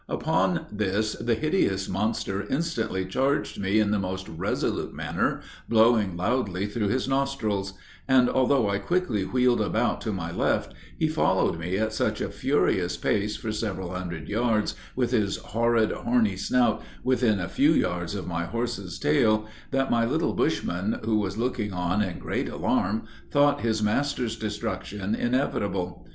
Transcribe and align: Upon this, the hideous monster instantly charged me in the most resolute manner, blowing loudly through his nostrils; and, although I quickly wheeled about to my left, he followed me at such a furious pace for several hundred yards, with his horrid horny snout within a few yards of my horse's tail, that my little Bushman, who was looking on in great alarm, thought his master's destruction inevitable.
Upon 0.09 0.65
this, 0.71 1.13
the 1.13 1.35
hideous 1.35 1.87
monster 1.87 2.43
instantly 2.49 3.05
charged 3.05 3.59
me 3.59 3.79
in 3.79 3.91
the 3.91 3.99
most 3.99 4.27
resolute 4.27 4.95
manner, 4.95 5.41
blowing 5.69 6.17
loudly 6.17 6.65
through 6.65 6.87
his 6.87 7.07
nostrils; 7.07 7.73
and, 8.07 8.27
although 8.27 8.67
I 8.67 8.79
quickly 8.79 9.25
wheeled 9.25 9.61
about 9.61 10.01
to 10.01 10.11
my 10.11 10.31
left, 10.31 10.73
he 10.97 11.07
followed 11.07 11.59
me 11.59 11.77
at 11.77 11.93
such 11.93 12.19
a 12.19 12.31
furious 12.31 12.97
pace 12.97 13.37
for 13.37 13.51
several 13.51 13.93
hundred 13.93 14.27
yards, 14.27 14.73
with 14.95 15.11
his 15.11 15.37
horrid 15.37 15.91
horny 15.91 16.35
snout 16.35 16.81
within 17.03 17.39
a 17.39 17.47
few 17.47 17.71
yards 17.71 18.15
of 18.15 18.25
my 18.25 18.45
horse's 18.45 18.97
tail, 18.97 19.45
that 19.69 19.91
my 19.91 20.03
little 20.03 20.33
Bushman, 20.33 20.99
who 21.05 21.19
was 21.19 21.37
looking 21.37 21.73
on 21.73 22.01
in 22.01 22.17
great 22.17 22.49
alarm, 22.49 23.03
thought 23.29 23.61
his 23.61 23.83
master's 23.83 24.35
destruction 24.35 25.13
inevitable. 25.13 26.07